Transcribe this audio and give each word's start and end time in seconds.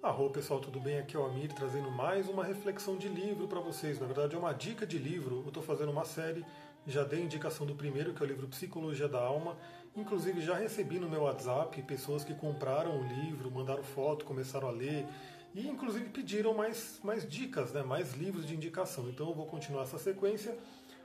Arro 0.00 0.30
pessoal, 0.30 0.60
tudo 0.60 0.78
bem? 0.78 0.96
Aqui 0.96 1.16
é 1.16 1.18
o 1.18 1.24
Amir 1.24 1.52
trazendo 1.52 1.90
mais 1.90 2.28
uma 2.28 2.44
reflexão 2.44 2.96
de 2.96 3.08
livro 3.08 3.48
para 3.48 3.58
vocês. 3.58 3.98
Na 3.98 4.06
verdade, 4.06 4.36
é 4.36 4.38
uma 4.38 4.52
dica 4.52 4.86
de 4.86 4.96
livro. 4.96 5.40
Eu 5.42 5.48
estou 5.48 5.60
fazendo 5.60 5.90
uma 5.90 6.04
série, 6.04 6.46
já 6.86 7.02
dei 7.02 7.20
indicação 7.20 7.66
do 7.66 7.74
primeiro, 7.74 8.14
que 8.14 8.22
é 8.22 8.24
o 8.24 8.28
livro 8.28 8.46
Psicologia 8.46 9.08
da 9.08 9.18
Alma. 9.18 9.56
Inclusive, 9.96 10.40
já 10.40 10.54
recebi 10.54 11.00
no 11.00 11.10
meu 11.10 11.22
WhatsApp 11.22 11.82
pessoas 11.82 12.22
que 12.22 12.32
compraram 12.32 12.96
o 12.96 13.02
livro, 13.02 13.50
mandaram 13.50 13.82
foto, 13.82 14.24
começaram 14.24 14.68
a 14.68 14.70
ler 14.70 15.04
e, 15.52 15.66
inclusive, 15.66 16.08
pediram 16.10 16.54
mais, 16.54 17.00
mais 17.02 17.28
dicas, 17.28 17.72
né? 17.72 17.82
mais 17.82 18.14
livros 18.14 18.46
de 18.46 18.54
indicação. 18.54 19.08
Então, 19.08 19.26
eu 19.26 19.34
vou 19.34 19.46
continuar 19.46 19.82
essa 19.82 19.98
sequência. 19.98 20.56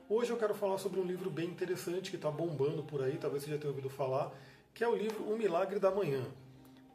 Hoje 0.08 0.30
eu 0.30 0.38
quero 0.38 0.54
falar 0.54 0.78
sobre 0.78 1.00
um 1.00 1.04
livro 1.04 1.32
bem 1.32 1.50
interessante 1.50 2.12
que 2.12 2.16
está 2.16 2.30
bombando 2.30 2.84
por 2.84 3.02
aí, 3.02 3.18
talvez 3.18 3.42
você 3.42 3.50
já 3.50 3.58
tenha 3.58 3.72
ouvido 3.72 3.90
falar, 3.90 4.32
que 4.72 4.84
é 4.84 4.88
o 4.88 4.96
livro 4.96 5.24
O 5.24 5.36
Milagre 5.36 5.80
da 5.80 5.90
Manhã. 5.90 6.24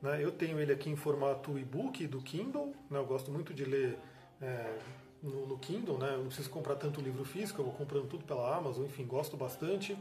Né? 0.03 0.23
Eu 0.23 0.31
tenho 0.33 0.61
ele 0.61 0.73
aqui 0.73 0.91
em 0.91 0.97
formato 0.97 1.59
e-book 1.59 2.07
do 2.07 2.21
Kindle, 2.21 2.75
né? 2.91 2.99
eu 2.99 3.07
gosto 3.07 3.31
muito 3.31 3.53
de 3.53 3.65
ler 3.65 3.99
é, 4.41 4.79
no, 5.23 5.47
no, 5.47 5.59
Kindle, 5.59 5.99
né? 5.99 6.15
eu 6.15 6.19
não 6.19 6.27
preciso 6.27 6.51
comprar 6.51 6.77
tanto 6.77 7.01
livro 7.01 7.25
físico, 7.25 7.61
eu 7.61 7.65
vou 7.65 7.75
comprando 7.75 8.09
tudo 8.09 8.25
pela 8.25 8.57
Amazon, 8.57 8.85
enfim, 8.85 9.05
gosto 9.05 9.37
bastante. 9.37 9.97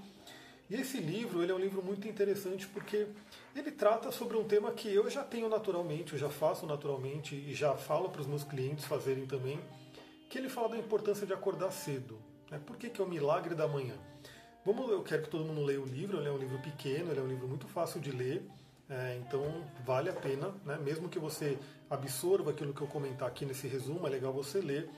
E 0.69 0.75
esse 0.75 0.99
livro 0.99 1.41
ele 1.41 1.51
é 1.51 1.55
um 1.55 1.59
livro 1.59 1.81
muito 1.81 2.07
interessante 2.07 2.67
porque 2.67 3.07
ele 3.55 3.71
trata 3.71 4.11
sobre 4.11 4.35
um 4.35 4.43
tema 4.43 4.71
que 4.71 4.93
eu 4.93 5.09
já 5.09 5.23
tenho 5.23 5.47
naturalmente, 5.47 6.13
eu 6.13 6.19
já 6.19 6.29
faço 6.29 6.65
naturalmente 6.65 7.35
e 7.35 7.53
já 7.53 7.75
falo 7.75 8.09
para 8.09 8.21
os 8.21 8.27
meus 8.27 8.43
clientes 8.43 8.85
fazerem 8.85 9.25
também, 9.25 9.59
que 10.29 10.37
ele 10.37 10.49
fala 10.49 10.69
da 10.69 10.77
importância 10.77 11.25
de 11.25 11.33
acordar 11.33 11.71
cedo. 11.71 12.19
Né? 12.51 12.59
Por 12.65 12.75
que, 12.75 12.89
que 12.89 13.01
é 13.01 13.03
o 13.03 13.07
milagre 13.07 13.55
da 13.55 13.67
manhã? 13.67 13.95
Vamos, 14.65 14.89
eu 14.91 15.01
quero 15.01 15.23
que 15.23 15.29
todo 15.29 15.45
mundo 15.45 15.63
leia 15.63 15.79
o 15.79 15.85
livro, 15.85 16.17
ele 16.17 16.27
é 16.27 16.31
um 16.31 16.37
livro 16.37 16.59
pequeno, 16.59 17.11
ele 17.11 17.19
é 17.21 17.23
um 17.23 17.27
livro 17.27 17.47
muito 17.47 17.65
fácil 17.69 18.01
de 18.01 18.11
ler. 18.11 18.45
É, 18.89 19.17
então 19.17 19.43
vale 19.85 20.09
a 20.09 20.13
pena, 20.13 20.53
né? 20.65 20.77
mesmo 20.77 21.09
que 21.09 21.19
você 21.19 21.57
absorva 21.89 22.51
aquilo 22.51 22.73
que 22.73 22.81
eu 22.81 22.87
comentar 22.87 23.27
aqui 23.27 23.45
nesse 23.45 23.67
resumo, 23.67 24.07
é 24.07 24.09
legal 24.09 24.31
você 24.31 24.59
ler. 24.61 24.89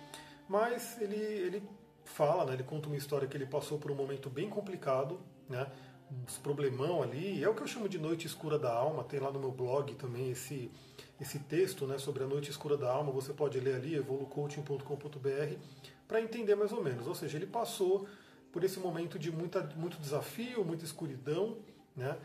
Mas 0.47 0.99
ele, 1.01 1.15
ele 1.15 1.63
fala, 2.03 2.45
né? 2.45 2.53
ele 2.53 2.63
conta 2.63 2.87
uma 2.87 2.97
história 2.97 3.27
que 3.27 3.35
ele 3.35 3.45
passou 3.45 3.79
por 3.79 3.91
um 3.91 3.95
momento 3.95 4.29
bem 4.29 4.49
complicado, 4.49 5.19
né? 5.47 5.67
uns 6.11 6.37
problemão 6.37 7.03
ali, 7.03 7.43
é 7.43 7.49
o 7.49 7.53
que 7.53 7.61
eu 7.61 7.67
chamo 7.67 7.87
de 7.87 7.99
noite 7.99 8.25
escura 8.25 8.57
da 8.57 8.71
alma, 8.71 9.03
tem 9.03 9.19
lá 9.19 9.31
no 9.31 9.39
meu 9.39 9.51
blog 9.51 9.93
também 9.95 10.31
esse, 10.31 10.71
esse 11.21 11.39
texto 11.39 11.85
né, 11.85 11.97
sobre 11.99 12.23
a 12.23 12.27
noite 12.27 12.49
escura 12.49 12.75
da 12.75 12.89
alma, 12.89 13.11
você 13.11 13.31
pode 13.31 13.59
ler 13.59 13.75
ali, 13.75 13.95
evolucoaching.com.br, 13.95 15.55
para 16.07 16.21
entender 16.21 16.55
mais 16.55 16.71
ou 16.71 16.83
menos. 16.83 17.05
Ou 17.05 17.13
seja, 17.13 17.37
ele 17.37 17.45
passou 17.45 18.07
por 18.51 18.63
esse 18.63 18.79
momento 18.79 19.19
de 19.19 19.31
muita, 19.31 19.61
muito 19.75 19.99
desafio, 19.99 20.65
muita 20.65 20.83
escuridão, 20.83 21.57
né? 21.95 22.17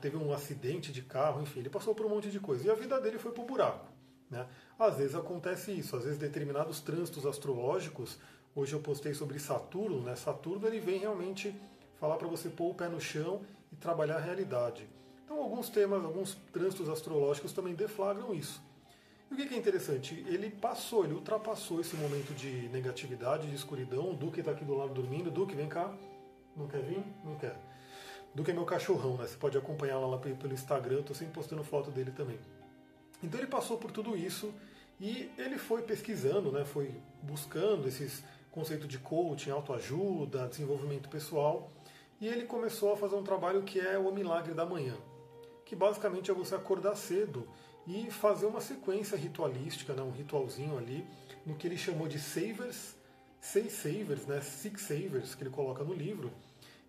Teve 0.00 0.16
um 0.16 0.32
acidente 0.32 0.92
de 0.92 1.02
carro, 1.02 1.42
enfim, 1.42 1.60
ele 1.60 1.70
passou 1.70 1.94
por 1.94 2.06
um 2.06 2.10
monte 2.10 2.30
de 2.30 2.38
coisa. 2.38 2.66
E 2.66 2.70
a 2.70 2.74
vida 2.74 3.00
dele 3.00 3.18
foi 3.18 3.32
para 3.32 3.42
o 3.42 3.46
buraco. 3.46 3.86
Né? 4.30 4.46
Às 4.78 4.96
vezes 4.96 5.14
acontece 5.14 5.72
isso, 5.72 5.96
às 5.96 6.04
vezes 6.04 6.18
determinados 6.18 6.80
trânsitos 6.80 7.26
astrológicos, 7.26 8.18
hoje 8.54 8.74
eu 8.74 8.80
postei 8.80 9.14
sobre 9.14 9.38
Saturno, 9.38 10.02
né? 10.02 10.14
Saturno 10.14 10.66
ele 10.66 10.78
vem 10.78 10.98
realmente 10.98 11.54
falar 11.98 12.16
para 12.16 12.28
você 12.28 12.48
pôr 12.48 12.70
o 12.70 12.74
pé 12.74 12.88
no 12.88 13.00
chão 13.00 13.42
e 13.72 13.76
trabalhar 13.76 14.16
a 14.16 14.20
realidade. 14.20 14.88
Então 15.24 15.42
alguns 15.42 15.68
temas, 15.68 16.04
alguns 16.04 16.34
trânsitos 16.52 16.88
astrológicos 16.88 17.52
também 17.52 17.74
deflagram 17.74 18.32
isso. 18.34 18.62
E 19.30 19.34
o 19.34 19.36
que 19.36 19.54
é 19.54 19.56
interessante? 19.56 20.24
Ele 20.26 20.50
passou, 20.50 21.04
ele 21.04 21.14
ultrapassou 21.14 21.80
esse 21.80 21.94
momento 21.96 22.34
de 22.34 22.68
negatividade, 22.70 23.48
de 23.48 23.54
escuridão. 23.54 24.10
O 24.10 24.14
Duque 24.14 24.40
está 24.40 24.50
aqui 24.50 24.64
do 24.64 24.74
lado 24.74 24.92
dormindo. 24.92 25.30
Duque, 25.30 25.54
vem 25.54 25.68
cá. 25.68 25.94
Não 26.56 26.66
quer 26.66 26.82
vir? 26.82 27.04
Não 27.24 27.36
quer 27.36 27.56
do 28.34 28.44
que 28.44 28.52
meu 28.52 28.64
cachorrão, 28.64 29.16
né? 29.16 29.26
Você 29.26 29.36
pode 29.36 29.58
acompanhar 29.58 29.98
lá 29.98 30.18
pelo 30.18 30.52
Instagram, 30.52 30.96
eu 30.96 31.00
estou 31.00 31.16
sempre 31.16 31.34
postando 31.34 31.64
foto 31.64 31.90
dele 31.90 32.10
também. 32.10 32.38
Então 33.22 33.38
ele 33.38 33.48
passou 33.48 33.76
por 33.76 33.90
tudo 33.90 34.16
isso 34.16 34.52
e 35.00 35.30
ele 35.36 35.58
foi 35.58 35.82
pesquisando, 35.82 36.52
né? 36.52 36.64
Foi 36.64 36.94
buscando 37.22 37.88
esses 37.88 38.22
conceitos 38.50 38.88
de 38.88 38.98
coaching, 38.98 39.50
autoajuda, 39.50 40.48
desenvolvimento 40.48 41.08
pessoal 41.08 41.70
e 42.20 42.28
ele 42.28 42.44
começou 42.44 42.92
a 42.92 42.96
fazer 42.96 43.16
um 43.16 43.22
trabalho 43.22 43.62
que 43.62 43.80
é 43.80 43.98
o 43.98 44.12
milagre 44.12 44.52
da 44.52 44.66
manhã, 44.66 44.94
que 45.64 45.74
basicamente 45.74 46.30
é 46.30 46.34
você 46.34 46.54
acordar 46.54 46.94
cedo 46.94 47.48
e 47.86 48.10
fazer 48.10 48.46
uma 48.46 48.60
sequência 48.60 49.16
ritualística, 49.16 49.94
né? 49.94 50.02
Um 50.02 50.10
ritualzinho 50.10 50.76
ali 50.76 51.06
no 51.46 51.54
que 51.54 51.66
ele 51.66 51.78
chamou 51.78 52.06
de 52.06 52.18
savers, 52.18 52.94
seis 53.40 53.72
savers, 53.72 54.26
né? 54.26 54.40
Six 54.40 54.82
savers 54.82 55.34
que 55.34 55.42
ele 55.42 55.50
coloca 55.50 55.82
no 55.82 55.94
livro 55.94 56.30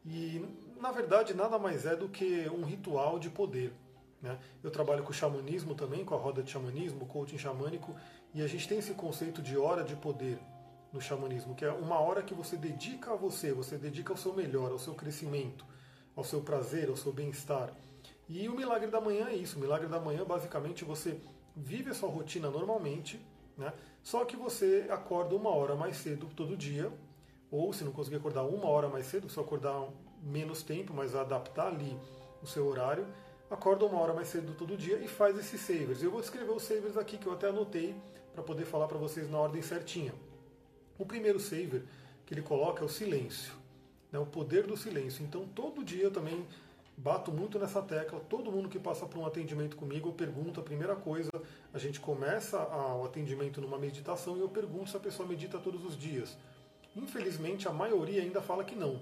e, 0.06 0.44
na 0.82 0.92
verdade, 0.92 1.34
nada 1.34 1.60
mais 1.60 1.86
é 1.86 1.96
do 1.96 2.10
que 2.10 2.50
um 2.50 2.66
ritual 2.66 3.20
de 3.20 3.30
poder. 3.30 3.72
Né? 4.22 4.38
Eu 4.64 4.72
trabalho 4.72 5.04
com 5.04 5.14
xamanismo 5.14 5.76
também, 5.76 6.04
com 6.04 6.16
a 6.16 6.18
roda 6.18 6.42
de 6.42 6.52
xamanismo, 6.52 7.06
coaching 7.06 7.38
xamânico, 7.38 7.96
e 8.34 8.42
a 8.42 8.48
gente 8.48 8.68
tem 8.68 8.80
esse 8.80 8.94
conceito 8.94 9.42
de 9.42 9.58
hora 9.58 9.84
de 9.84 9.96
poder 9.96 10.40
no 10.92 11.00
xamanismo, 11.00 11.56
que 11.56 11.64
é 11.64 11.72
uma 11.72 12.00
hora 12.00 12.22
que 12.22 12.34
você 12.34 12.58
dedica 12.58 13.14
a 13.14 13.16
você, 13.16 13.54
você 13.54 13.78
dedica 13.78 14.12
ao 14.12 14.18
seu 14.18 14.34
melhor, 14.34 14.72
ao 14.72 14.80
seu 14.80 14.94
crescimento, 14.94 15.66
ao 16.16 16.24
seu 16.24 16.42
prazer, 16.42 16.90
ao 16.90 16.98
seu 16.98 17.14
bem-estar. 17.14 17.72
E 18.28 18.48
o 18.50 18.56
milagre 18.56 18.90
da 18.90 19.00
manhã 19.00 19.28
é 19.30 19.36
isso. 19.36 19.58
O 19.58 19.62
milagre 19.62 19.88
da 19.88 20.00
manhã, 20.00 20.26
basicamente, 20.26 20.84
você 20.84 21.20
vive 21.56 21.92
a 21.92 21.94
sua 21.94 22.10
rotina 22.10 22.50
normalmente, 22.50 23.26
né? 23.58 23.74
só 24.02 24.26
que 24.26 24.36
você 24.36 24.88
acorda 24.90 25.36
uma 25.36 25.50
hora 25.50 25.76
mais 25.76 25.98
cedo 25.98 26.28
todo 26.36 26.58
dia, 26.58 26.92
ou 27.50 27.72
se 27.74 27.84
não 27.84 27.92
conseguir 27.92 28.18
acordar 28.18 28.44
uma 28.44 28.68
hora 28.68 28.88
mais 28.88 29.06
cedo, 29.06 29.30
se 29.30 29.40
acordar 29.40 29.88
menos 30.22 30.64
tempo, 30.64 30.94
mas 30.94 31.16
adaptar 31.16 31.68
ali 31.68 31.98
o 32.42 32.48
seu 32.48 32.68
horário, 32.68 33.06
acorda 33.50 33.86
uma 33.86 34.00
hora 34.00 34.14
mais 34.14 34.28
cedo 34.28 34.54
todo 34.58 34.78
dia 34.78 34.98
e 34.98 35.08
faz 35.08 35.38
esses 35.38 35.60
savers. 35.62 36.02
Eu 36.02 36.12
vou 36.12 36.22
descrever 36.22 36.52
os 36.52 36.64
savers 36.64 36.98
aqui 36.98 37.18
que 37.18 37.28
eu 37.28 37.34
até 37.34 37.50
anotei 37.50 37.96
para 38.34 38.44
poder 38.44 38.66
falar 38.66 38.88
para 38.88 38.98
vocês 38.98 39.30
na 39.30 39.38
ordem 39.38 39.62
certinha. 39.62 40.14
O 40.98 41.06
primeiro 41.06 41.40
saver 41.40 41.84
que 42.26 42.34
ele 42.34 42.42
coloca 42.42 42.82
é 42.82 42.86
o 42.86 42.90
silêncio, 42.90 43.54
né, 44.12 44.20
o 44.20 44.26
poder 44.26 44.66
do 44.66 44.78
silêncio. 44.78 45.24
Então 45.24 45.46
todo 45.48 45.84
dia 45.84 46.04
eu 46.04 46.12
também 46.12 46.46
bato 46.96 47.32
muito 47.32 47.58
nessa 47.60 47.82
tecla. 47.82 48.20
Todo 48.20 48.52
mundo 48.52 48.70
que 48.70 48.80
passa 48.80 49.06
por 49.06 49.20
um 49.20 49.26
atendimento 49.26 49.76
comigo, 49.76 50.10
eu 50.10 50.14
pergunto 50.14 50.60
a 50.60 50.64
primeira 50.64 50.96
coisa. 50.96 51.32
A 51.74 51.80
gente 51.80 52.00
começa 52.00 52.58
o 52.96 53.04
atendimento 53.06 53.60
numa 53.60 53.78
meditação 53.78 54.38
e 54.38 54.40
eu 54.40 54.50
pergunto 54.50 54.90
se 54.90 54.98
a 54.98 55.00
pessoa 55.00 55.28
medita 55.28 55.58
todos 55.58 55.84
os 55.84 55.98
dias. 55.98 56.38
Infelizmente, 56.96 57.68
a 57.68 57.72
maioria 57.72 58.22
ainda 58.22 58.42
fala 58.42 58.64
que 58.64 58.76
não. 58.76 59.02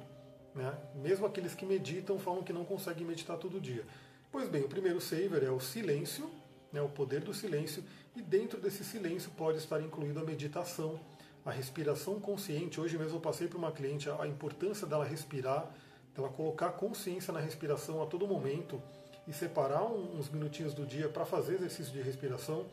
Né? 0.55 0.73
Mesmo 0.95 1.25
aqueles 1.25 1.53
que 1.53 1.65
meditam 1.65 2.19
falam 2.19 2.43
que 2.43 2.51
não 2.53 2.65
conseguem 2.65 3.05
meditar 3.05 3.37
todo 3.37 3.59
dia. 3.59 3.85
Pois 4.31 4.47
bem, 4.47 4.63
o 4.63 4.69
primeiro 4.69 5.01
saver 5.01 5.43
é 5.43 5.49
o 5.49 5.59
silêncio, 5.59 6.29
né, 6.71 6.81
o 6.81 6.89
poder 6.89 7.21
do 7.21 7.33
silêncio, 7.33 7.83
e 8.15 8.21
dentro 8.21 8.59
desse 8.59 8.83
silêncio 8.83 9.31
pode 9.31 9.57
estar 9.57 9.81
incluído 9.81 10.19
a 10.19 10.23
meditação, 10.23 10.99
a 11.45 11.51
respiração 11.51 12.19
consciente. 12.19 12.79
Hoje 12.79 12.97
mesmo 12.97 13.17
eu 13.17 13.21
passei 13.21 13.47
para 13.47 13.57
uma 13.57 13.71
cliente 13.71 14.09
a 14.09 14.27
importância 14.27 14.85
dela 14.85 15.05
respirar, 15.05 15.71
dela 16.15 16.29
colocar 16.29 16.71
consciência 16.71 17.33
na 17.33 17.39
respiração 17.39 18.03
a 18.03 18.05
todo 18.05 18.27
momento 18.27 18.81
e 19.27 19.33
separar 19.33 19.83
uns 19.85 20.29
minutinhos 20.29 20.73
do 20.73 20.85
dia 20.85 21.07
para 21.07 21.25
fazer 21.25 21.55
exercício 21.55 21.93
de 21.93 22.01
respiração. 22.01 22.66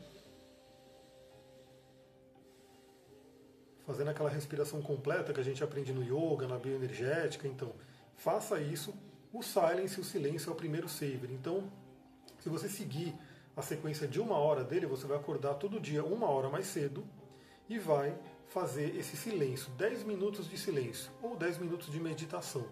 Fazendo 3.87 4.09
aquela 4.09 4.29
respiração 4.29 4.81
completa 4.81 5.31
que 5.31 5.39
a 5.39 5.43
gente 5.43 5.63
aprende 5.63 5.93
no 5.93 6.03
yoga, 6.03 6.45
na 6.45 6.57
bioenergética. 6.57 7.47
Então, 7.47 7.71
faça 8.17 8.59
isso. 8.59 8.93
O 9.31 9.41
silence, 9.41 9.97
o 9.99 10.03
silêncio 10.03 10.49
é 10.49 10.53
o 10.53 10.55
primeiro 10.55 10.89
saver. 10.89 11.31
Então, 11.31 11.71
se 12.37 12.49
você 12.49 12.67
seguir 12.67 13.15
a 13.55 13.61
sequência 13.61 14.05
de 14.05 14.19
uma 14.19 14.37
hora 14.37 14.61
dele, 14.61 14.85
você 14.85 15.07
vai 15.07 15.17
acordar 15.17 15.53
todo 15.53 15.79
dia 15.79 16.03
uma 16.03 16.29
hora 16.29 16.49
mais 16.49 16.67
cedo 16.67 17.07
e 17.69 17.79
vai 17.79 18.13
fazer 18.49 18.93
esse 18.95 19.15
silêncio, 19.15 19.71
10 19.71 20.03
minutos 20.03 20.49
de 20.49 20.57
silêncio 20.57 21.09
ou 21.21 21.35
10 21.37 21.57
minutos 21.57 21.89
de 21.89 21.99
meditação. 21.99 22.65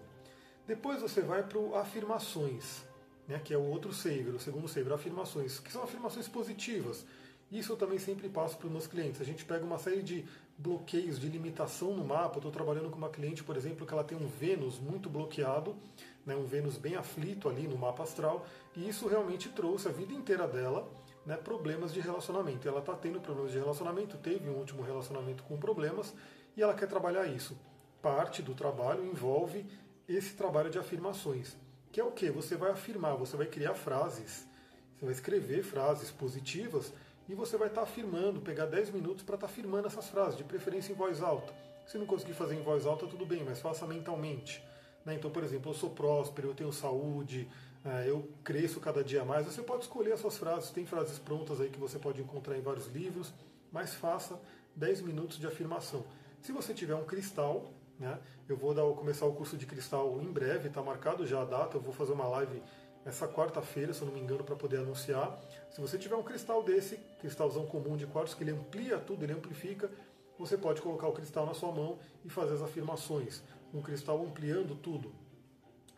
Depois 0.66 1.00
você 1.00 1.22
vai 1.22 1.42
para 1.42 1.58
o 1.58 1.74
afirmações, 1.76 2.84
né, 3.26 3.40
que 3.42 3.54
é 3.54 3.58
o 3.58 3.62
outro 3.62 3.92
saver, 3.92 4.34
o 4.34 4.38
segundo 4.38 4.68
saver, 4.68 4.92
afirmações, 4.92 5.58
que 5.58 5.72
são 5.72 5.82
afirmações 5.82 6.28
positivas. 6.28 7.06
Isso 7.50 7.72
eu 7.72 7.76
também 7.76 7.98
sempre 7.98 8.28
passo 8.28 8.56
para 8.56 8.66
os 8.66 8.72
meus 8.72 8.86
clientes. 8.86 9.20
A 9.20 9.24
gente 9.24 9.44
pega 9.44 9.64
uma 9.64 9.78
série 9.78 10.02
de 10.02 10.24
bloqueios, 10.58 11.18
de 11.18 11.28
limitação 11.28 11.94
no 11.94 12.04
mapa. 12.04 12.38
Estou 12.38 12.50
trabalhando 12.50 12.90
com 12.90 12.98
uma 12.98 13.08
cliente, 13.08 13.44
por 13.44 13.56
exemplo, 13.56 13.86
que 13.86 13.92
ela 13.92 14.02
tem 14.02 14.18
um 14.18 14.26
Vênus 14.26 14.80
muito 14.80 15.08
bloqueado, 15.08 15.76
né, 16.24 16.34
um 16.34 16.44
Vênus 16.44 16.76
bem 16.76 16.96
aflito 16.96 17.48
ali 17.48 17.68
no 17.68 17.78
mapa 17.78 18.02
astral, 18.02 18.44
e 18.74 18.88
isso 18.88 19.06
realmente 19.06 19.48
trouxe 19.50 19.86
a 19.88 19.92
vida 19.92 20.12
inteira 20.12 20.48
dela 20.48 20.90
né, 21.24 21.36
problemas 21.36 21.92
de 21.92 22.00
relacionamento. 22.00 22.66
Ela 22.66 22.80
está 22.80 22.94
tendo 22.94 23.20
problemas 23.20 23.52
de 23.52 23.58
relacionamento, 23.58 24.16
teve 24.18 24.48
um 24.48 24.54
último 24.54 24.82
relacionamento 24.82 25.42
com 25.42 25.56
problemas, 25.56 26.14
e 26.56 26.62
ela 26.62 26.74
quer 26.74 26.88
trabalhar 26.88 27.26
isso. 27.26 27.56
Parte 28.02 28.42
do 28.42 28.54
trabalho 28.54 29.04
envolve 29.04 29.66
esse 30.08 30.34
trabalho 30.34 30.70
de 30.70 30.78
afirmações, 30.78 31.56
que 31.92 32.00
é 32.00 32.04
o 32.04 32.12
que? 32.12 32.30
Você 32.30 32.56
vai 32.56 32.70
afirmar, 32.70 33.16
você 33.16 33.36
vai 33.36 33.46
criar 33.46 33.74
frases, 33.74 34.46
você 34.94 35.04
vai 35.04 35.14
escrever 35.14 35.62
frases 35.62 36.10
positivas 36.10 36.92
e 37.28 37.34
você 37.34 37.56
vai 37.56 37.68
estar 37.68 37.82
afirmando, 37.82 38.40
pegar 38.40 38.66
10 38.66 38.90
minutos 38.90 39.24
para 39.24 39.34
estar 39.34 39.46
afirmando 39.46 39.86
essas 39.86 40.08
frases, 40.08 40.36
de 40.36 40.44
preferência 40.44 40.92
em 40.92 40.94
voz 40.94 41.22
alta. 41.22 41.52
Se 41.86 41.98
não 41.98 42.06
conseguir 42.06 42.34
fazer 42.34 42.54
em 42.54 42.62
voz 42.62 42.86
alta, 42.86 43.06
tudo 43.06 43.24
bem, 43.24 43.44
mas 43.44 43.60
faça 43.60 43.86
mentalmente. 43.86 44.62
Né? 45.04 45.14
Então, 45.14 45.30
por 45.30 45.42
exemplo, 45.44 45.70
eu 45.70 45.74
sou 45.74 45.90
próspero, 45.90 46.48
eu 46.48 46.54
tenho 46.54 46.72
saúde, 46.72 47.48
é, 47.84 48.08
eu 48.08 48.28
cresço 48.42 48.80
cada 48.80 49.02
dia 49.02 49.24
mais. 49.24 49.46
Você 49.46 49.62
pode 49.62 49.84
escolher 49.84 50.12
as 50.12 50.20
suas 50.20 50.36
frases, 50.36 50.70
tem 50.70 50.84
frases 50.84 51.18
prontas 51.18 51.60
aí 51.60 51.70
que 51.70 51.78
você 51.78 51.98
pode 51.98 52.20
encontrar 52.20 52.56
em 52.56 52.60
vários 52.60 52.86
livros, 52.88 53.32
mas 53.70 53.94
faça 53.94 54.40
10 54.74 55.02
minutos 55.02 55.38
de 55.38 55.46
afirmação. 55.46 56.04
Se 56.40 56.52
você 56.52 56.74
tiver 56.74 56.94
um 56.94 57.04
cristal, 57.04 57.70
né, 57.98 58.18
eu 58.48 58.56
vou 58.56 58.74
dar, 58.74 58.82
começar 58.94 59.26
o 59.26 59.32
curso 59.32 59.56
de 59.56 59.66
cristal 59.66 60.20
em 60.20 60.30
breve, 60.30 60.68
está 60.68 60.82
marcado 60.82 61.26
já 61.26 61.42
a 61.42 61.44
data, 61.44 61.76
eu 61.76 61.80
vou 61.80 61.92
fazer 61.92 62.12
uma 62.12 62.26
live 62.28 62.62
essa 63.06 63.28
quarta-feira, 63.28 63.94
se 63.94 64.02
eu 64.02 64.06
não 64.06 64.12
me 64.12 64.20
engano, 64.20 64.42
para 64.42 64.56
poder 64.56 64.78
anunciar. 64.78 65.40
Se 65.70 65.80
você 65.80 65.96
tiver 65.96 66.16
um 66.16 66.24
cristal 66.24 66.62
desse, 66.62 66.96
cristalzão 67.20 67.64
comum 67.64 67.96
de 67.96 68.04
quartzo, 68.06 68.36
que 68.36 68.42
ele 68.42 68.50
amplia 68.50 68.98
tudo, 68.98 69.24
ele 69.24 69.32
amplifica, 69.32 69.88
você 70.36 70.58
pode 70.58 70.82
colocar 70.82 71.06
o 71.06 71.12
cristal 71.12 71.46
na 71.46 71.54
sua 71.54 71.70
mão 71.70 71.98
e 72.24 72.28
fazer 72.28 72.54
as 72.54 72.62
afirmações. 72.62 73.42
Um 73.72 73.80
cristal 73.80 74.20
ampliando 74.22 74.74
tudo. 74.74 75.14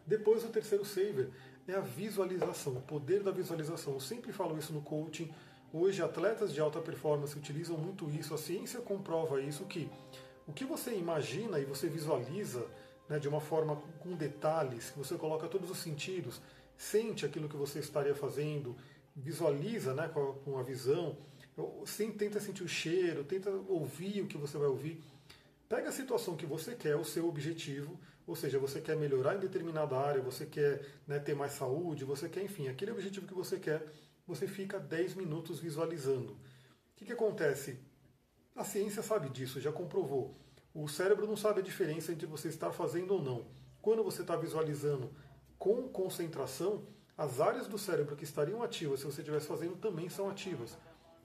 Depois, 0.07 0.45
o 0.45 0.49
terceiro 0.49 0.85
saver 0.85 1.31
é 1.67 1.75
a 1.75 1.81
visualização, 1.81 2.75
o 2.75 2.83
poder 2.83 3.23
da 3.23 3.31
visualização. 3.31 3.95
Eu 3.95 4.01
sempre 4.01 4.31
falo 4.31 4.59
isso 4.59 4.73
no 4.73 4.83
coaching. 4.83 5.33
Hoje, 5.73 6.03
atletas 6.03 6.53
de 6.53 6.61
alta 6.61 6.81
performance 6.81 7.37
utilizam 7.37 7.79
muito 7.79 8.09
isso. 8.11 8.35
A 8.35 8.39
ciência 8.39 8.81
comprova 8.81 9.41
isso 9.41 9.65
que 9.65 9.91
o 10.47 10.53
que 10.53 10.65
você 10.65 10.95
imagina 10.95 11.59
e 11.59 11.65
você 11.65 11.89
visualiza 11.89 12.67
né, 13.09 13.19
de 13.19 13.29
uma 13.29 13.41
forma 13.41 13.77
com 14.01 14.15
detalhes, 14.15 14.91
que 14.91 14.99
você 14.99 15.17
coloca 15.17 15.47
todos 15.47 15.71
os 15.71 15.79
sentidos, 15.79 16.41
sente 16.79 17.27
aquilo 17.27 17.49
que 17.49 17.57
você 17.57 17.81
estaria 17.81 18.15
fazendo, 18.15 18.77
visualiza 19.15 19.93
né, 19.93 20.09
com 20.09 20.57
a 20.57 20.63
visão, 20.63 21.19
sim, 21.85 22.13
tenta 22.13 22.39
sentir 22.39 22.63
o 22.63 22.69
cheiro, 22.69 23.25
tenta 23.25 23.51
ouvir 23.51 24.23
o 24.23 24.29
que 24.29 24.39
você 24.39 24.57
vai 24.57 24.69
ouvir. 24.69 25.03
Pega 25.69 25.89
a 25.89 25.93
situação 25.93 26.37
que 26.37 26.47
você 26.47 26.77
quer, 26.77 26.97
o 26.97 27.05
seu 27.05 27.29
objetivo, 27.29 27.99
ou 28.27 28.37
seja, 28.37 28.59
você 28.59 28.81
quer 28.81 28.97
melhorar 28.97 29.35
em 29.35 29.41
determinada 29.41 29.99
área, 29.99 30.23
você 30.23 30.47
quer 30.47 30.81
né, 31.07 31.19
ter 31.19 31.35
mais 31.35 31.53
saúde, 31.53 32.05
você 32.05 32.29
quer, 32.29 32.45
enfim, 32.45 32.69
aquele 32.69 32.93
objetivo 32.93 33.27
que 33.27 33.35
você 33.35 33.59
quer, 33.59 33.85
você 34.27 34.47
fica 34.47 34.79
10 34.79 35.15
minutos 35.15 35.59
visualizando. 35.59 36.33
O 36.33 36.39
que, 36.97 37.07
que 37.07 37.13
acontece? 37.13 37.81
A 38.55 38.65
ciência 38.65 39.03
sabe 39.03 39.29
disso, 39.31 39.61
já 39.61 39.73
comprovou. 39.73 40.37
O 40.73 40.87
cérebro 40.89 41.27
não 41.27 41.37
sabe 41.37 41.61
a 41.61 41.63
diferença 41.63 42.13
entre 42.13 42.27
você 42.27 42.49
estar 42.49 42.71
fazendo 42.71 43.15
ou 43.15 43.23
não. 43.23 43.47
Quando 43.83 44.05
você 44.05 44.23
está 44.23 44.37
visualizando 44.37 45.11
com 45.59 45.89
concentração, 45.89 46.83
as 47.17 47.41
áreas 47.41 47.67
do 47.67 47.79
cérebro 47.79 48.15
que 48.15 48.25
estariam 48.25 48.63
ativas 48.63 49.01
se 49.01 49.07
você 49.07 49.21
estivesse 49.21 49.47
fazendo 49.47 49.77
também 49.77 50.09
são 50.09 50.31
ativas. 50.31 50.77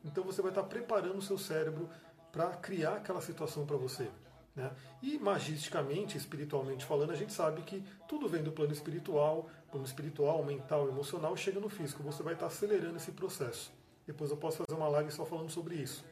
Então 0.04 0.24
você 0.24 0.42
vai 0.42 0.52
estar 0.52 0.64
preparando 0.64 1.18
o 1.18 1.22
seu 1.22 1.38
cérebro 1.38 1.90
para 2.32 2.50
criar 2.56 2.96
aquela 2.96 3.22
situação 3.22 3.66
para 3.66 3.78
você. 3.78 4.10
Né? 4.56 4.72
E 5.02 5.18
magisticamente, 5.18 6.18
espiritualmente 6.18 6.86
falando, 6.86 7.12
a 7.12 7.16
gente 7.16 7.32
sabe 7.32 7.62
que 7.62 7.84
tudo 8.08 8.28
vem 8.28 8.44
do 8.44 8.52
plano 8.52 8.74
espiritual, 8.74 9.50
plano 9.70 9.86
espiritual, 9.86 10.44
mental, 10.44 10.88
emocional, 10.88 11.36
chega 11.38 11.60
no 11.60 11.70
físico. 11.70 12.04
Você 12.04 12.24
vai 12.24 12.34
estar 12.34 12.48
acelerando 12.48 12.98
esse 12.98 13.12
processo. 13.12 13.72
Depois 14.06 14.32
eu 14.32 14.38
posso 14.38 14.64
fazer 14.66 14.78
uma 14.78 14.90
live 14.90 15.12
só 15.12 15.26
falando 15.26 15.50
sobre 15.50 15.76
isso. 15.76 16.04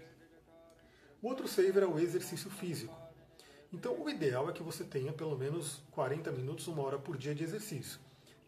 O 1.22 1.28
outro 1.28 1.48
saver 1.48 1.84
é 1.84 1.86
o 1.86 2.00
exercício 2.00 2.50
físico. 2.50 2.96
Então, 3.74 4.02
o 4.02 4.10
ideal 4.10 4.50
é 4.50 4.54
que 4.54 4.64
você 4.64 4.84
tenha 4.84 5.14
pelo 5.14 5.38
menos 5.38 5.82
40 5.92 6.32
minutos, 6.32 6.68
uma 6.68 6.84
hora 6.84 6.98
por 6.98 7.16
dia 7.16 7.34
de 7.34 7.44
exercício. 7.44 8.00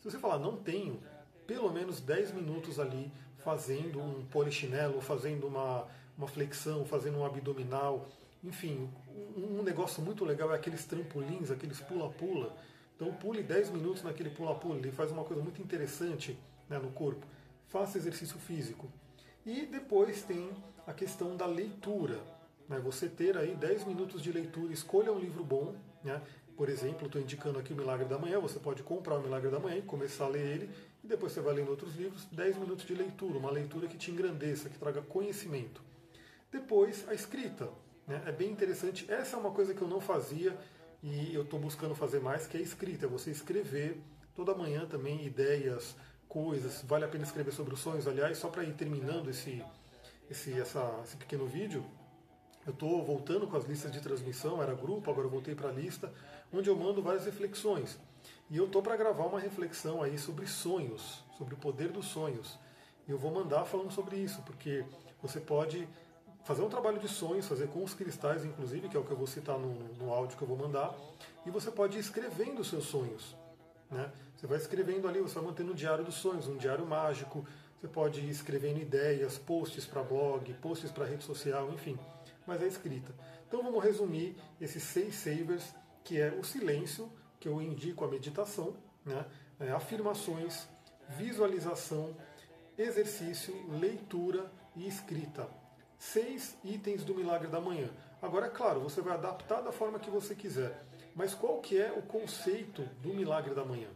Se 0.04 0.12
você 0.12 0.20
falar, 0.20 0.38
não 0.38 0.58
tenho, 0.58 1.00
pelo 1.48 1.72
menos 1.72 2.02
10 2.02 2.34
minutos 2.34 2.78
ali 2.78 3.10
fazendo 3.38 4.02
um 4.02 4.26
polichinelo, 4.26 5.00
fazendo 5.00 5.48
uma, 5.48 5.88
uma 6.18 6.28
flexão, 6.28 6.84
fazendo 6.84 7.20
um 7.20 7.26
abdominal, 7.26 8.10
enfim, 8.44 8.90
um, 9.38 9.64
negócio 9.64 10.04
muito 10.04 10.26
legal 10.26 10.52
é 10.52 10.56
aqueles 10.58 10.84
trampolins, 10.84 11.50
aqueles 11.50 11.80
pula-pula. 11.80 12.54
Então 12.98 13.14
pule 13.14 13.42
10 13.42 13.70
minutos 13.70 14.04
naquele 14.04 14.30
pula-pula, 14.30 14.76
ele 14.76 14.92
faz 14.92 15.10
uma 15.10 15.24
coisa 15.24 15.42
muito 15.42 15.62
interessante 15.62 16.38
né, 16.68 16.78
no 16.78 16.92
corpo. 16.92 17.26
Faça 17.70 17.98
exercício 17.98 18.38
físico. 18.40 18.92
E 19.46 19.66
depois 19.66 20.22
tem 20.24 20.50
a 20.86 20.92
questão 20.92 21.38
da 21.38 21.46
leitura. 21.46 22.20
Né, 22.68 22.78
você 22.78 23.08
ter 23.08 23.38
aí 23.38 23.56
10 23.56 23.86
minutos 23.86 24.22
de 24.22 24.34
leitura, 24.34 24.74
escolha 24.74 25.14
um 25.14 25.20
livro 25.20 25.46
bom. 25.46 25.74
Né, 26.04 26.22
por 26.56 26.70
exemplo, 26.70 27.08
estou 27.08 27.22
indicando 27.22 27.60
aqui 27.60 27.74
o 27.74 27.76
Milagre 27.76 28.06
da 28.06 28.18
Manhã, 28.18 28.40
você 28.40 28.60
pode 28.60 28.84
comprar 28.84 29.16
o 29.16 29.22
Milagre 29.22 29.50
da 29.50 29.60
Manhã 29.60 29.78
e 29.78 29.82
começar 29.82 30.26
a 30.26 30.30
ler 30.30 30.46
ele, 30.46 30.70
e 31.04 31.08
depois 31.08 31.32
você 31.32 31.42
vai 31.42 31.54
lendo 31.54 31.70
outros 31.70 31.96
livros, 31.96 32.26
10 32.32 32.58
minutos 32.58 32.86
de 32.86 32.94
leitura, 32.94 33.38
uma 33.38 33.52
leitura 33.52 33.88
que 33.88 33.98
te 33.98 34.12
engrandeça, 34.12 34.70
que 34.70 34.78
traga 34.78 35.02
conhecimento. 35.02 35.82
Depois, 36.52 37.08
a 37.10 37.14
escrita. 37.14 37.70
Né? 38.08 38.22
É 38.26 38.32
bem 38.32 38.52
interessante, 38.52 39.06
essa 39.12 39.36
é 39.36 39.40
uma 39.40 39.52
coisa 39.52 39.74
que 39.74 39.82
eu 39.82 39.88
não 39.88 40.00
fazia 40.00 40.58
e 41.02 41.34
eu 41.34 41.44
estou 41.44 41.60
buscando 41.60 41.96
fazer 41.96 42.20
mais, 42.20 42.46
que 42.46 42.58
é 42.58 42.60
a 42.60 42.64
escrita, 42.64 43.06
é 43.06 43.10
você 43.10 43.32
escrever 43.32 44.00
toda 44.36 44.54
manhã 44.54 44.86
também 44.86 45.26
ideias, 45.26 45.96
coisas, 46.28 46.84
vale 46.88 47.06
a 47.06 47.08
pena 47.08 47.24
escrever 47.24 47.52
sobre 47.52 47.74
os 47.74 47.80
sonhos, 47.80 48.08
aliás, 48.08 48.38
só 48.38 48.48
para 48.48 48.64
ir 48.64 48.74
terminando 48.74 49.30
esse, 49.30 49.64
esse, 50.30 50.54
essa, 50.60 51.02
esse 51.04 51.18
pequeno 51.18 51.46
vídeo, 51.46 51.84
eu 52.66 52.72
estou 52.72 53.04
voltando 53.04 53.46
com 53.46 53.58
as 53.58 53.66
listas 53.66 53.92
de 53.92 54.00
transmissão, 54.00 54.62
era 54.64 54.74
grupo, 54.74 55.12
agora 55.12 55.28
voltei 55.28 55.54
para 55.54 55.70
a 55.70 55.72
lista, 55.72 56.12
onde 56.54 56.70
eu 56.70 56.76
mando 56.76 57.02
várias 57.02 57.26
reflexões. 57.26 58.00
E 58.50 58.58
eu 58.58 58.66
estou 58.66 58.82
para 58.82 58.96
gravar 58.96 59.26
uma 59.26 59.40
reflexão 59.40 60.04
aí 60.04 60.18
sobre 60.18 60.46
sonhos, 60.46 61.24
sobre 61.38 61.56
o 61.56 61.58
poder 61.58 61.90
dos 61.90 62.06
sonhos. 62.06 62.60
E 63.08 63.12
eu 63.12 63.18
vou 63.18 63.32
mandar 63.32 63.66
falando 63.66 63.92
sobre 63.92 64.18
isso, 64.18 64.42
porque 64.44 64.86
você 65.22 65.40
pode 65.40 65.88
fazer 66.44 66.62
um 66.62 66.70
trabalho 66.70 67.00
de 67.00 67.08
sonhos, 67.08 67.48
fazer 67.48 67.68
com 67.68 67.84
os 67.84 67.94
cristais, 67.94 68.46
inclusive, 68.46 68.88
que 68.88 68.96
é 68.96 69.00
o 69.00 69.04
que 69.04 69.12
eu 69.12 69.18
vou 69.18 69.28
citar 69.28 69.58
no, 69.58 69.74
no 69.96 70.14
áudio 70.14 70.38
que 70.38 70.44
eu 70.44 70.48
vou 70.48 70.58
mandar, 70.58 70.94
e 71.46 71.50
você 71.50 71.72
pode 71.72 71.98
ir 71.98 72.02
escrevendo 72.02 72.60
os 72.60 72.70
seus 72.70 72.86
sonhos. 72.86 73.36
Né? 73.90 74.12
Você 74.36 74.46
vai 74.46 74.58
escrevendo 74.58 75.08
ali, 75.08 75.20
você 75.20 75.36
vai 75.36 75.46
mantendo 75.46 75.72
um 75.72 75.76
diário 75.76 76.04
dos 76.04 76.16
sonhos, 76.16 76.48
um 76.48 76.58
diário 76.58 76.86
mágico, 76.86 77.46
você 77.80 77.88
pode 77.88 78.22
ir 78.22 78.30
escrevendo 78.30 78.80
ideias, 78.80 79.38
posts 79.38 79.86
para 79.86 80.04
blog, 80.04 80.54
posts 80.56 80.92
para 80.92 81.06
rede 81.06 81.24
social, 81.24 81.70
enfim 81.72 81.98
mas 82.46 82.62
é 82.62 82.68
escrita. 82.68 83.14
Então 83.48 83.64
vamos 83.64 83.84
resumir 83.84 84.36
esses 84.60 84.84
seis 84.84 85.16
savers, 85.16 85.74
que 86.04 86.20
é 86.20 86.32
o 86.32 86.44
silêncio, 86.44 87.12
que 87.40 87.48
eu 87.48 87.62
indico 87.62 88.04
a 88.04 88.08
meditação, 88.08 88.76
né? 89.06 89.26
É, 89.60 89.72
afirmações, 89.72 90.68
visualização, 91.10 92.16
exercício, 92.78 93.54
leitura 93.80 94.52
e 94.76 94.88
escrita. 94.88 95.48
Seis 95.98 96.58
itens 96.64 97.04
do 97.04 97.16
milagre 97.16 97.48
da 97.48 97.62
manhã. 97.62 97.90
Agora, 98.22 98.48
é 98.48 98.50
claro, 98.50 98.82
você 98.82 99.02
vai 99.02 99.14
adaptar 99.14 99.62
da 99.62 99.72
forma 99.72 100.00
que 100.00 100.10
você 100.10 100.36
quiser. 100.36 100.84
Mas 101.16 101.34
qual 101.34 101.60
que 101.60 101.80
é 101.80 101.92
o 101.92 102.02
conceito 102.02 102.82
do 103.02 103.14
milagre 103.14 103.54
da 103.54 103.64
manhã? 103.64 103.90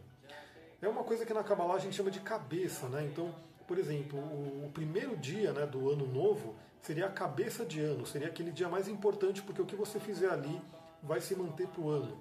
É 0.80 0.88
uma 0.88 1.02
coisa 1.02 1.26
que 1.26 1.34
na 1.34 1.42
Kabbalah 1.42 1.74
a 1.74 1.78
gente 1.78 1.96
chama 1.96 2.10
de 2.10 2.20
cabeça, 2.20 2.88
né? 2.88 3.04
Então, 3.04 3.34
por 3.66 3.78
exemplo, 3.78 4.18
o 4.18 4.70
primeiro 4.72 5.16
dia 5.16 5.52
né, 5.52 5.66
do 5.66 5.90
ano 5.90 6.06
novo 6.06 6.54
seria 6.80 7.06
a 7.06 7.10
cabeça 7.10 7.64
de 7.64 7.80
ano, 7.80 8.06
seria 8.06 8.28
aquele 8.28 8.52
dia 8.52 8.68
mais 8.68 8.86
importante, 8.86 9.42
porque 9.42 9.60
o 9.60 9.66
que 9.66 9.74
você 9.74 9.98
fizer 9.98 10.30
ali 10.30 10.60
vai 11.02 11.20
se 11.20 11.34
manter 11.34 11.66
para 11.68 11.80
o 11.80 11.88
ano. 11.88 12.16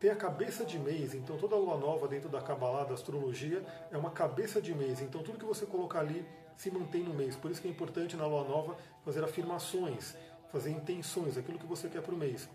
Tem 0.00 0.10
a 0.10 0.16
cabeça 0.16 0.64
de 0.64 0.78
mês, 0.78 1.12
então 1.12 1.36
toda 1.36 1.56
lua 1.56 1.76
nova 1.76 2.06
dentro 2.06 2.28
da 2.28 2.40
Kabbalah, 2.40 2.84
da 2.84 2.94
astrologia, 2.94 3.64
é 3.90 3.98
uma 3.98 4.10
cabeça 4.10 4.60
de 4.62 4.72
mês. 4.74 5.00
Então 5.00 5.22
tudo 5.22 5.38
que 5.38 5.44
você 5.44 5.66
colocar 5.66 6.00
ali 6.00 6.24
se 6.56 6.70
mantém 6.70 7.02
no 7.02 7.12
mês. 7.14 7.34
Por 7.34 7.50
isso 7.50 7.60
que 7.60 7.68
é 7.68 7.70
importante 7.70 8.16
na 8.16 8.26
lua 8.26 8.44
nova 8.44 8.76
fazer 9.04 9.24
afirmações, 9.24 10.14
fazer 10.52 10.70
intenções, 10.70 11.36
aquilo 11.36 11.58
que 11.58 11.66
você 11.66 11.88
quer 11.88 12.02
para 12.02 12.14
o 12.14 12.18
mês. 12.18 12.48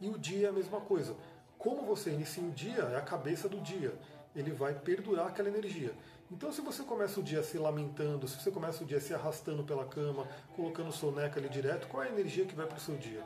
E 0.00 0.08
o 0.08 0.18
dia 0.18 0.46
é 0.46 0.50
a 0.50 0.52
mesma 0.52 0.80
coisa. 0.80 1.14
Como 1.58 1.82
você 1.82 2.10
inicia 2.10 2.42
o 2.42 2.50
dia, 2.50 2.82
é 2.82 2.96
a 2.96 3.02
cabeça 3.02 3.48
do 3.48 3.60
dia. 3.60 3.94
Ele 4.34 4.50
vai 4.50 4.74
perdurar 4.74 5.26
aquela 5.26 5.48
energia. 5.48 5.92
Então, 6.32 6.50
se 6.50 6.62
você 6.62 6.82
começa 6.82 7.20
o 7.20 7.22
dia 7.22 7.42
se 7.42 7.58
lamentando, 7.58 8.26
se 8.26 8.40
você 8.40 8.50
começa 8.50 8.82
o 8.82 8.86
dia 8.86 8.98
se 8.98 9.12
arrastando 9.12 9.62
pela 9.62 9.84
cama, 9.84 10.26
colocando 10.56 10.90
soneca 10.90 11.38
ali 11.38 11.46
direto, 11.46 11.86
qual 11.88 12.02
é 12.02 12.08
a 12.08 12.10
energia 12.10 12.46
que 12.46 12.54
vai 12.54 12.66
para 12.66 12.78
o 12.78 12.80
seu 12.80 12.96
dia? 12.96 13.22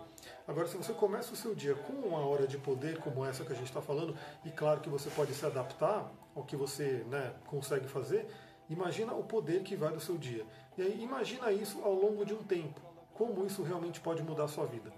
Agora, 0.46 0.66
se 0.66 0.76
você 0.76 0.92
começa 0.92 1.32
o 1.32 1.36
seu 1.36 1.54
dia 1.54 1.76
com 1.76 1.92
uma 1.92 2.18
hora 2.18 2.48
de 2.48 2.58
poder 2.58 2.98
como 2.98 3.24
essa 3.24 3.44
que 3.44 3.52
a 3.52 3.54
gente 3.54 3.68
está 3.68 3.80
falando, 3.80 4.16
e 4.44 4.50
claro 4.50 4.80
que 4.80 4.88
você 4.88 5.08
pode 5.10 5.32
se 5.34 5.46
adaptar 5.46 6.12
ao 6.34 6.42
que 6.42 6.56
você 6.56 7.04
né, 7.08 7.32
consegue 7.46 7.86
fazer, 7.86 8.26
imagina 8.68 9.14
o 9.14 9.22
poder 9.22 9.62
que 9.62 9.76
vai 9.76 9.92
do 9.92 10.00
seu 10.00 10.18
dia. 10.18 10.44
E 10.76 10.82
aí, 10.82 11.00
imagina 11.00 11.52
isso 11.52 11.80
ao 11.84 11.94
longo 11.94 12.26
de 12.26 12.34
um 12.34 12.42
tempo, 12.42 12.80
como 13.14 13.46
isso 13.46 13.62
realmente 13.62 14.00
pode 14.00 14.20
mudar 14.20 14.44
a 14.44 14.48
sua 14.48 14.66
vida. 14.66 14.92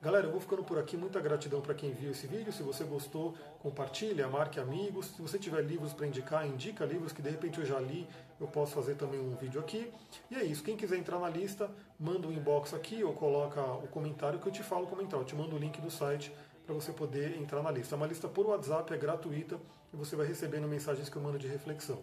Galera, 0.00 0.28
eu 0.28 0.30
vou 0.30 0.40
ficando 0.40 0.62
por 0.62 0.78
aqui. 0.78 0.96
Muita 0.96 1.18
gratidão 1.18 1.60
para 1.60 1.74
quem 1.74 1.92
viu 1.92 2.12
esse 2.12 2.24
vídeo. 2.28 2.52
Se 2.52 2.62
você 2.62 2.84
gostou, 2.84 3.34
compartilha, 3.58 4.28
marque 4.28 4.60
amigos. 4.60 5.06
Se 5.06 5.20
você 5.20 5.40
tiver 5.40 5.60
livros 5.62 5.92
para 5.92 6.06
indicar, 6.06 6.46
indica 6.46 6.84
livros 6.84 7.12
que 7.12 7.20
de 7.20 7.28
repente 7.28 7.58
eu 7.58 7.66
já 7.66 7.80
li. 7.80 8.06
Eu 8.40 8.46
posso 8.46 8.74
fazer 8.74 8.94
também 8.94 9.18
um 9.18 9.34
vídeo 9.34 9.60
aqui. 9.60 9.92
E 10.30 10.36
é 10.36 10.44
isso. 10.44 10.62
Quem 10.62 10.76
quiser 10.76 10.98
entrar 10.98 11.18
na 11.18 11.28
lista, 11.28 11.68
manda 11.98 12.28
um 12.28 12.32
inbox 12.32 12.74
aqui 12.74 13.02
ou 13.02 13.12
coloca 13.12 13.60
o 13.60 13.88
comentário 13.88 14.38
que 14.38 14.46
eu 14.46 14.52
te 14.52 14.62
falo 14.62 14.86
comentar. 14.86 15.18
Eu 15.18 15.26
te 15.26 15.34
mando 15.34 15.56
o 15.56 15.58
link 15.58 15.80
do 15.80 15.90
site 15.90 16.32
para 16.64 16.76
você 16.76 16.92
poder 16.92 17.36
entrar 17.36 17.60
na 17.60 17.70
lista. 17.72 17.96
É 17.96 17.96
uma 17.96 18.06
lista 18.06 18.28
por 18.28 18.46
WhatsApp, 18.46 18.94
é 18.94 18.96
gratuita 18.96 19.58
e 19.92 19.96
você 19.96 20.14
vai 20.14 20.28
recebendo 20.28 20.68
mensagens 20.68 21.08
que 21.08 21.16
eu 21.16 21.22
mando 21.22 21.40
de 21.40 21.48
reflexão. 21.48 21.98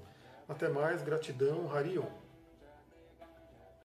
Até 0.49 0.67
mais, 0.67 1.01
gratidão, 1.01 1.73
Harion. 1.73 2.24